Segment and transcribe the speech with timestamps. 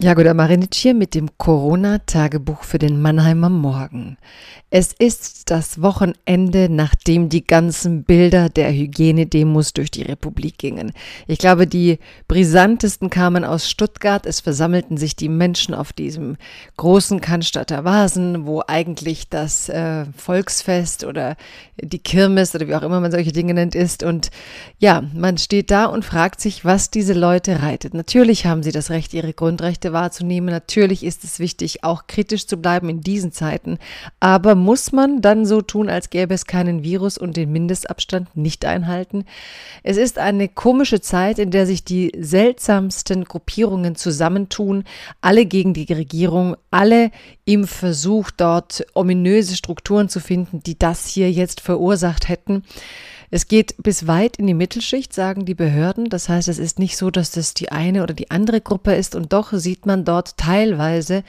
[0.00, 4.18] Jagoda Marinic hier mit dem Corona-Tagebuch für den Mannheimer Morgen.
[4.68, 10.90] Es ist das Wochenende, nachdem die ganzen Bilder der Hygienedemos durch die Republik gingen.
[11.28, 14.26] Ich glaube, die brisantesten kamen aus Stuttgart.
[14.26, 16.38] Es versammelten sich die Menschen auf diesem
[16.76, 21.36] großen Cannstatter Vasen, wo eigentlich das äh, Volksfest oder
[21.80, 24.02] die Kirmes oder wie auch immer man solche Dinge nennt ist.
[24.02, 24.32] Und
[24.78, 27.94] ja, man steht da und fragt sich, was diese Leute reitet.
[27.94, 30.50] Natürlich haben sie das Recht, ihre Grundrechte wahrzunehmen.
[30.50, 33.78] Natürlich ist es wichtig, auch kritisch zu bleiben in diesen Zeiten.
[34.20, 38.64] Aber muss man dann so tun, als gäbe es keinen Virus und den Mindestabstand nicht
[38.64, 39.24] einhalten?
[39.82, 44.84] Es ist eine komische Zeit, in der sich die seltsamsten Gruppierungen zusammentun,
[45.20, 47.10] alle gegen die Regierung, alle
[47.44, 52.62] im Versuch, dort ominöse Strukturen zu finden, die das hier jetzt verursacht hätten.
[53.34, 56.08] Es geht bis weit in die Mittelschicht, sagen die Behörden.
[56.08, 59.16] Das heißt, es ist nicht so, dass das die eine oder die andere Gruppe ist.
[59.16, 61.24] Und doch sieht man dort teilweise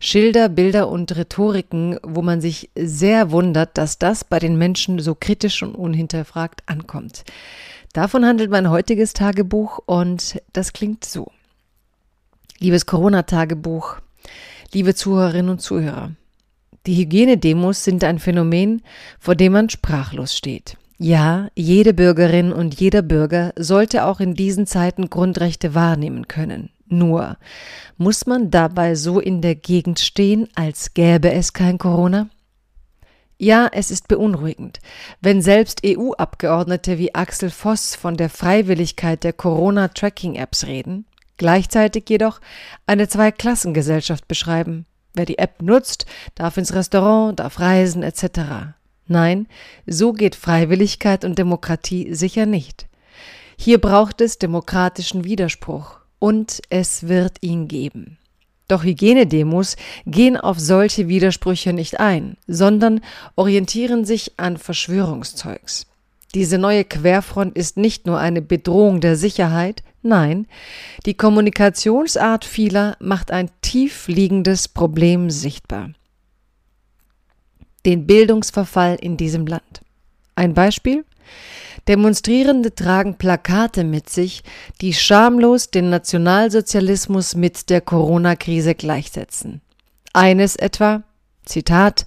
[0.00, 5.14] Schilder, Bilder und Rhetoriken, wo man sich sehr wundert, dass das bei den Menschen so
[5.14, 7.24] kritisch und unhinterfragt ankommt.
[7.92, 11.30] Davon handelt mein heutiges Tagebuch und das klingt so.
[12.58, 13.96] Liebes Corona-Tagebuch,
[14.72, 16.12] liebe Zuhörerinnen und Zuhörer,
[16.86, 18.82] die Hygienedemos sind ein Phänomen,
[19.18, 20.76] vor dem man sprachlos steht.
[20.98, 26.70] Ja, jede Bürgerin und jeder Bürger sollte auch in diesen Zeiten Grundrechte wahrnehmen können.
[26.92, 27.38] Nur,
[27.98, 32.28] muss man dabei so in der Gegend stehen, als gäbe es kein Corona?
[33.38, 34.80] Ja, es ist beunruhigend,
[35.20, 41.06] wenn selbst EU-Abgeordnete wie Axel Voss von der Freiwilligkeit der Corona-Tracking-Apps reden,
[41.36, 42.40] gleichzeitig jedoch
[42.86, 44.84] eine Zweiklassengesellschaft beschreiben.
[45.14, 48.74] Wer die App nutzt, darf ins Restaurant, darf reisen etc.
[49.06, 49.46] Nein,
[49.86, 52.88] so geht Freiwilligkeit und Demokratie sicher nicht.
[53.56, 58.18] Hier braucht es demokratischen Widerspruch und es wird ihn geben.
[58.68, 59.74] Doch Hygienedemos
[60.06, 63.00] gehen auf solche Widersprüche nicht ein, sondern
[63.34, 65.88] orientieren sich an Verschwörungszeugs.
[66.36, 70.46] Diese neue Querfront ist nicht nur eine Bedrohung der Sicherheit, nein,
[71.04, 75.90] die Kommunikationsart vieler macht ein tief liegendes Problem sichtbar
[77.86, 79.82] den Bildungsverfall in diesem Land.
[80.34, 81.04] Ein Beispiel?
[81.88, 84.42] Demonstrierende tragen Plakate mit sich,
[84.80, 89.60] die schamlos den Nationalsozialismus mit der Corona-Krise gleichsetzen.
[90.12, 91.02] Eines etwa,
[91.44, 92.04] Zitat,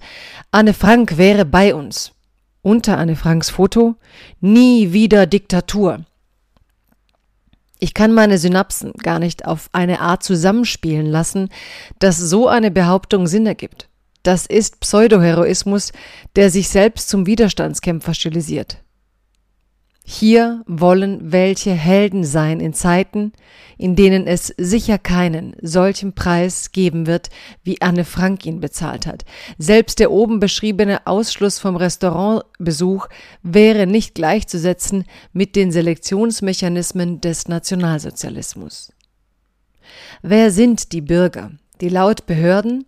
[0.50, 2.12] Anne Frank wäre bei uns.
[2.62, 3.96] Unter Anne Franks Foto,
[4.40, 6.04] nie wieder Diktatur.
[7.78, 11.50] Ich kann meine Synapsen gar nicht auf eine Art zusammenspielen lassen,
[11.98, 13.88] dass so eine Behauptung Sinn ergibt.
[14.22, 15.92] Das ist Pseudoheroismus,
[16.36, 18.83] der sich selbst zum Widerstandskämpfer stilisiert.
[20.06, 23.32] Hier wollen welche Helden sein in Zeiten,
[23.78, 27.30] in denen es sicher keinen solchen Preis geben wird,
[27.62, 29.24] wie Anne Frank ihn bezahlt hat.
[29.56, 33.08] Selbst der oben beschriebene Ausschluss vom Restaurantbesuch
[33.42, 38.92] wäre nicht gleichzusetzen mit den Selektionsmechanismen des Nationalsozialismus.
[40.20, 41.50] Wer sind die Bürger,
[41.80, 42.84] die laut Behörden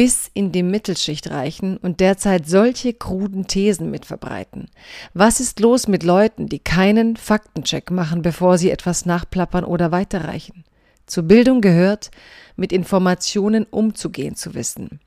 [0.00, 4.70] bis in die Mittelschicht reichen und derzeit solche kruden Thesen mit verbreiten.
[5.12, 10.64] Was ist los mit Leuten, die keinen Faktencheck machen, bevor sie etwas nachplappern oder weiterreichen?
[11.04, 12.10] Zur Bildung gehört,
[12.56, 15.00] mit Informationen umzugehen zu wissen,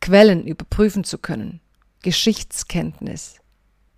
[0.00, 1.60] Quellen überprüfen zu können,
[2.02, 3.40] Geschichtskenntnis.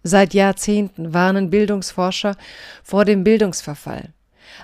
[0.02, 2.34] Seit Jahrzehnten warnen Bildungsforscher
[2.82, 4.08] vor dem Bildungsverfall.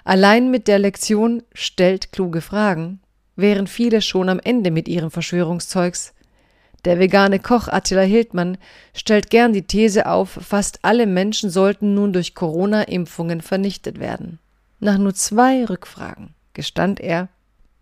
[0.02, 2.98] Allein mit der Lektion stellt kluge Fragen
[3.36, 6.14] wären viele schon am Ende mit ihrem Verschwörungszeugs.
[6.84, 8.58] Der vegane Koch Attila Hildmann
[8.94, 14.38] stellt gern die These auf, fast alle Menschen sollten nun durch Corona-Impfungen vernichtet werden.
[14.78, 17.28] Nach nur zwei Rückfragen gestand er,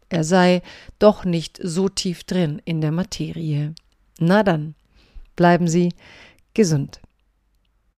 [0.08, 0.62] er sei
[0.98, 3.74] doch nicht so tief drin in der Materie.
[4.18, 4.74] Na dann,
[5.36, 5.92] bleiben Sie
[6.54, 7.00] gesund.